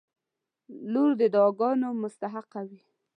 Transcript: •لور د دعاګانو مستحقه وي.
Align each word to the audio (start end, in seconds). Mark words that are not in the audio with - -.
•لور 0.91 1.11
د 1.19 1.21
دعاګانو 1.33 1.87
مستحقه 2.01 2.61
وي. 2.69 2.81